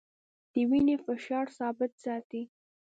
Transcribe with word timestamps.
د 0.51 0.55
وینې 0.69 0.95
فشار 1.05 1.45
ثابت 1.57 1.91
ساتي. 2.03 2.41